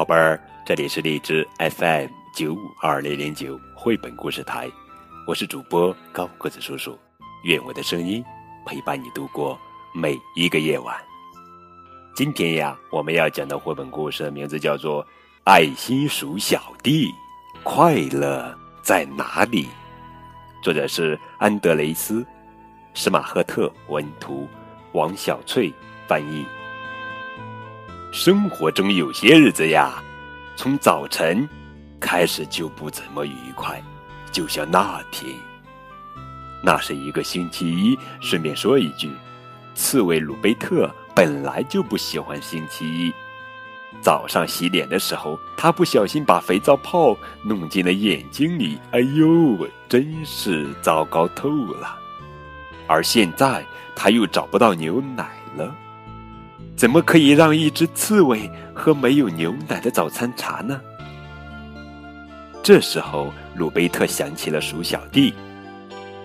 [0.00, 4.66] 宝贝儿，这里是荔枝 FM 九五二零零九绘本故事台，
[5.26, 6.98] 我是主播高个子叔叔，
[7.42, 8.24] 愿我的声音
[8.64, 9.60] 陪伴你度过
[9.92, 10.96] 每一个夜晚。
[12.14, 15.04] 今天呀，我们要讲的绘本故事名字叫做
[15.44, 17.08] 《爱心鼠小弟》，
[17.62, 19.68] 快乐在哪里？
[20.62, 22.22] 作者是安德雷斯·
[22.94, 24.48] 施马赫特文图，
[24.92, 25.70] 王小翠
[26.08, 26.46] 翻译。
[28.12, 30.02] 生活中有些日子呀，
[30.56, 31.48] 从早晨
[32.00, 33.80] 开始就不怎么愉快，
[34.32, 35.32] 就像那天。
[36.62, 37.96] 那是一个星期一。
[38.20, 39.08] 顺便说一句，
[39.76, 43.12] 刺猬鲁贝特本来就不喜欢星期一。
[44.02, 51.96] 早上洗脸的时候，他不小心把肥皂泡弄进了眼睛里，哎呦，真是糟糕透了。
[52.88, 55.72] 而现在他又找不到牛奶了。
[56.80, 60.80] 怎么可以让一只刺猬喝没有牛奶的早餐茶呢？
[62.62, 65.34] 这时候，鲁贝特想起了鼠小弟，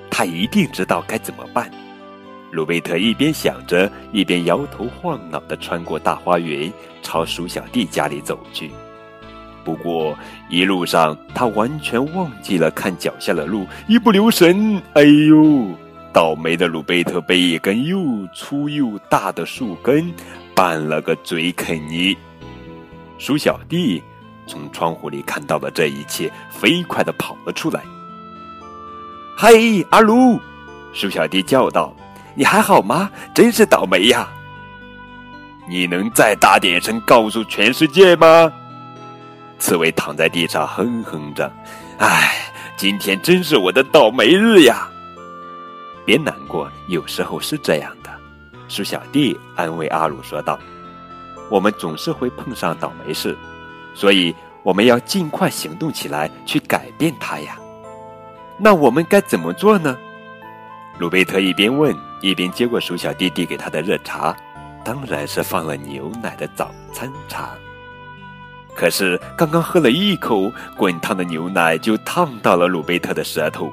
[0.09, 1.70] 他一定知道该怎么办。
[2.52, 8.72] 鲁贝特一边想着，一边摇头晃脑地穿过大花园，朝鼠小弟家里走去。
[9.66, 15.67] 不过，一路上他完全忘记了看脚下的路，一不留神，哎呦！
[16.14, 20.09] 倒霉的鲁贝特被一根又粗又大的树根
[20.56, 22.17] 拌了个嘴啃泥。
[23.17, 24.02] 鼠小弟
[24.48, 27.84] 从窗户里看到了这一切，飞快地跑了出来。
[29.38, 30.39] “嘿，阿鲁！”
[30.94, 31.94] 鼠小弟叫道
[32.36, 33.12] ，“你还好吗？
[33.34, 34.28] 真是倒霉呀！
[35.67, 38.52] 你能再大点声告诉全世界吗？”
[39.58, 41.52] 刺猬躺在地上哼哼着
[41.97, 42.36] ，“唉，
[42.78, 44.88] 今天真是我的倒霉日呀！”
[46.06, 47.95] 别难过，有时候是这样。
[48.68, 50.60] 鼠小弟安慰阿鲁说道
[51.50, 53.38] ：“我们总是会碰上倒霉事，
[53.94, 57.58] 所以我们要尽快行动起来，去改变它呀。”
[58.58, 59.98] 那我们该怎么做呢？
[60.98, 64.36] 鲁贝特一边问，一边接过鼠小弟递给他的热茶，
[64.84, 67.50] 当然是放了牛奶的早餐茶。
[68.74, 73.72] 可是刚刚喝了一口滚烫的牛奶，就烫到了鲁贝特的舌头。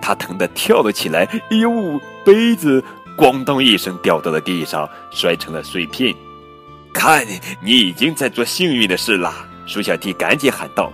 [0.00, 2.00] 他疼得跳了起来，哎呦！
[2.24, 2.84] 杯子
[3.16, 6.14] 咣当一声掉到了地上，摔成了碎片。
[6.92, 7.26] 看，
[7.60, 9.32] 你已经在做幸运的事了，
[9.66, 10.92] 鼠小弟赶紧喊道：“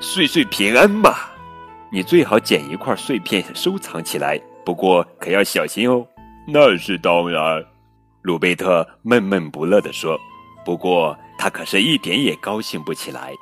[0.00, 1.14] 岁岁平安嘛！
[1.90, 6.06] 你最好捡一块碎片收藏起来，不过可要小心哦。”
[6.48, 7.64] 那是当然，
[8.22, 10.18] 鲁贝特闷闷不乐地说。
[10.64, 13.32] 不过他可是一点也高兴不起来。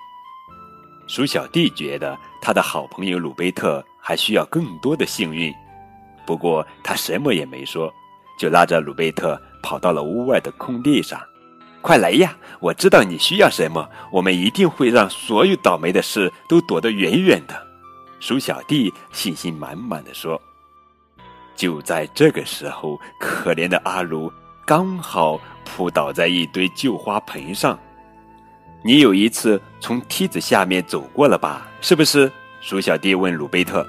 [1.06, 3.84] 鼠小弟觉得他的好朋友鲁贝特。
[4.02, 5.54] 还需要更多的幸运，
[6.30, 7.92] 不过他什么也没说，
[8.38, 11.20] 就拉着鲁贝特跑到了屋外的空地上。
[11.82, 12.36] 快来呀！
[12.60, 17.66] 我知道你需要什么，我们一定会让所有倒霉的事都躲得远远的。
[18.20, 20.40] 鼠小弟信心满满的说。
[21.56, 24.32] 就在这个时候，可怜的阿鲁
[24.64, 27.76] 刚好扑倒在一堆旧花盆上。
[28.84, 31.66] 你有一次从梯子下面走过了吧？
[31.80, 32.30] 是不是？
[32.60, 33.84] 鼠小弟问鲁贝特：“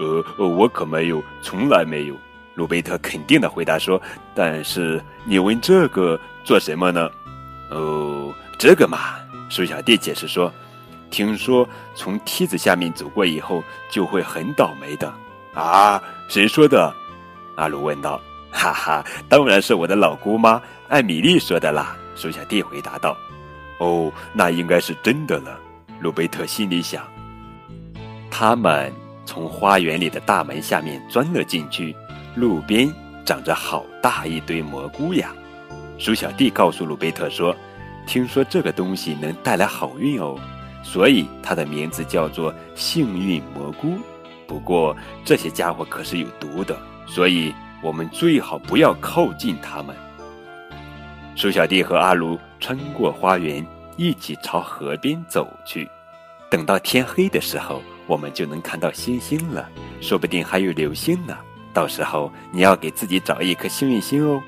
[0.00, 2.16] 呃，我可没有，从来没有。”
[2.56, 4.00] 鲁贝特肯定的回答说
[4.34, 7.08] ：“但是你问这个做什么呢
[7.70, 9.14] ？”“哦，这个嘛。”
[9.48, 10.52] 鼠小弟解释说
[11.10, 15.12] ：“听说从梯子下面走过以后就会很倒霉的。
[15.54, 16.92] ”“啊，谁说的？”
[17.56, 18.20] 阿鲁问道。
[18.50, 23.16] “哈哈，当然是我的老姑妈艾米丽说的啦。”鼠小弟回答道。
[23.78, 25.58] “哦，那应该是真的了。”
[26.00, 27.02] 鲁贝特心里想。
[28.30, 28.92] 他们
[29.30, 31.94] 从花园里的大门下面钻了进去，
[32.34, 32.92] 路边
[33.24, 35.32] 长着好大一堆蘑菇呀。
[35.98, 37.54] 鼠小弟告诉鲁贝特说
[38.08, 40.36] ：“听说这个东西能带来好运哦，
[40.82, 44.00] 所以它的名字叫做幸运蘑菇。
[44.48, 46.76] 不过这些家伙可是有毒的，
[47.06, 47.54] 所以
[47.84, 49.94] 我们最好不要靠近它们。”
[51.38, 53.64] 鼠小弟和阿卢穿过花园，
[53.96, 55.88] 一起朝河边走去。
[56.50, 57.80] 等到天黑的时候。
[58.10, 59.68] 我们就能看到星星了，
[60.00, 61.38] 说不定还有流星呢。
[61.72, 64.42] 到时候你要给自己找一颗幸运星哦。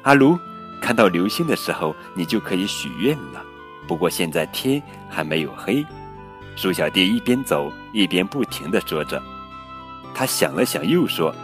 [0.00, 0.38] 阿卢，
[0.80, 3.44] 看到流星的时候，你就可以许愿了。
[3.86, 5.84] 不过现在天还没有黑。
[6.56, 9.22] 鼠小弟一边走一边不停地说着。
[10.14, 11.34] 他想了想，又说：“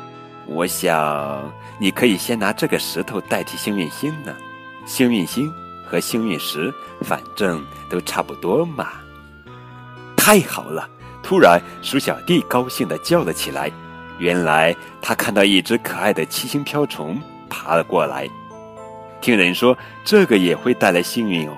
[0.48, 4.34] 我想你可以先拿这个石头代替幸运星呢。
[4.86, 5.52] 幸运星
[5.84, 6.72] 和幸运石，
[7.02, 8.88] 反正都差不多嘛。”
[10.16, 10.88] 太好了。
[11.28, 13.70] 突然，鼠小弟高兴地叫了起来。
[14.16, 17.20] 原来他看到一只可爱的七星瓢虫
[17.50, 18.26] 爬了过来。
[19.20, 19.76] 听人说，
[20.06, 21.52] 这个也会带来幸运哦，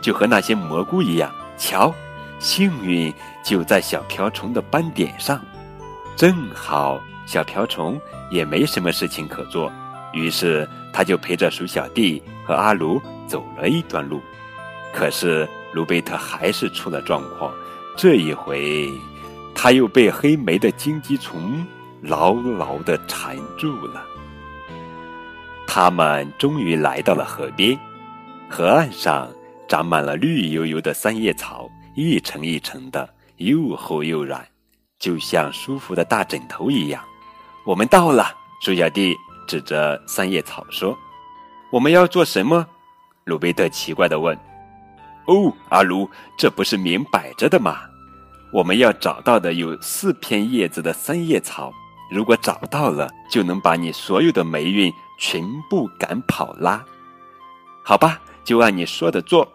[0.00, 1.28] 就和那些蘑菇一样。
[1.58, 1.92] 瞧，
[2.38, 3.12] 幸运
[3.42, 5.40] 就在小瓢虫的斑点上。
[6.14, 8.00] 正好小瓢虫
[8.30, 9.72] 也没什么事情可做，
[10.12, 14.22] 于是他就陪着鼠小弟和阿卢走了一段路。
[14.94, 17.52] 可是卢贝特还是出了状况，
[17.96, 18.88] 这一回
[19.58, 21.66] 他又被黑莓的荆棘丛
[22.02, 24.04] 牢牢地缠住了。
[25.66, 27.76] 他们终于来到了河边，
[28.50, 29.28] 河岸上
[29.66, 33.08] 长满了绿油油的三叶草，一层一层的，
[33.38, 34.46] 又厚又软，
[34.98, 37.02] 就像舒服的大枕头一样。
[37.64, 39.16] 我们到了，鼠小弟
[39.48, 40.96] 指着三叶草说
[41.72, 42.66] ：“我们要做什么？”
[43.24, 44.38] 鲁贝特奇怪地问。
[45.26, 46.08] “哦，阿卢，
[46.38, 47.80] 这不是明摆着的吗？
[48.52, 51.72] 我们要找到的有四片叶子的三叶草，
[52.10, 56.84] 如果找到了，就能把你所有的霉运。”全部赶跑啦！
[57.82, 59.50] 好吧，就按你说的做。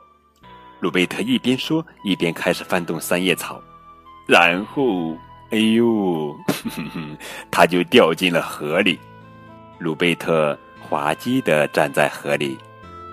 [0.80, 3.62] 鲁贝特一边说，一边开始翻动三叶草，
[4.26, 5.16] 然后，
[5.52, 6.36] 哎呦，
[7.52, 9.00] 他就掉进了河里。
[9.78, 12.58] 鲁贝特滑稽的站在河里，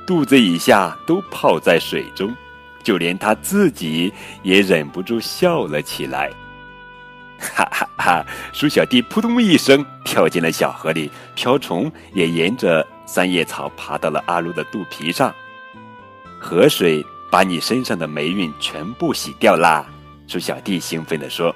[0.07, 2.35] 肚子以下都泡在水中，
[2.83, 6.31] 就连他自己也忍不住笑了起来。
[7.39, 8.27] 哈哈哈！
[8.53, 15.33] 鼠小弟扑通一声跳进了小河里，瓢虫也沿着三叶草爬到了阿卢的肚皮上。
[16.41, 19.87] 河水把你身上的霉运全部洗掉啦！
[20.27, 21.55] 鼠小弟兴奋地说：“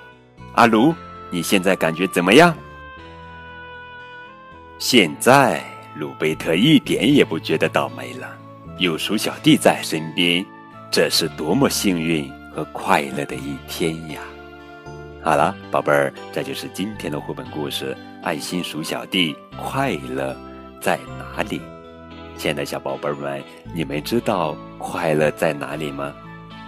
[0.54, 0.94] 阿卢，
[1.30, 2.54] 你现在感觉怎么样？”
[4.78, 5.62] 现在
[5.96, 8.36] 鲁贝特一点也不觉得倒霉了，
[8.78, 10.44] 有鼠小弟在身边，
[10.92, 14.20] 这是多么幸运和快乐的一天呀！
[15.22, 20.36] 好了，宝贝儿，这就是今天的绘本故事《爱心鼠小弟快乐
[20.82, 21.60] 在哪里》。
[22.36, 23.42] 亲爱的小宝贝们，
[23.74, 26.12] 你们知道快乐在哪里吗？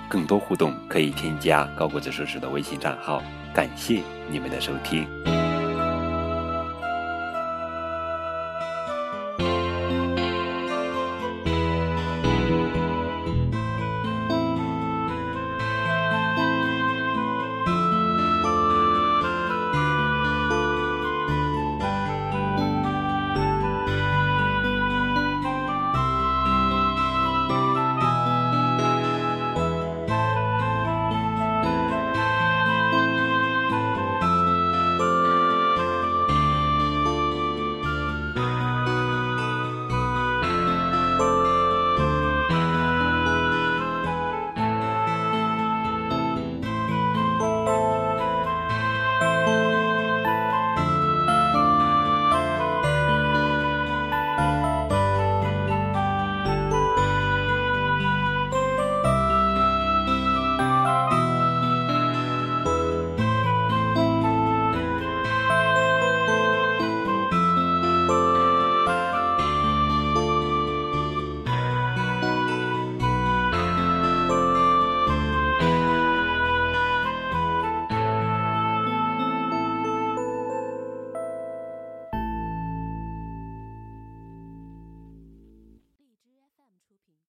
[0.09, 3.23] 更多互动可以添加高个子叔叔的微信账号。
[3.53, 4.01] 感谢
[4.31, 5.07] 你们的收听。